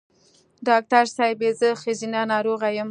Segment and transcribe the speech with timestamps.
[0.67, 2.79] ډاکټر صېبې زه ښځېنه ناروغی یم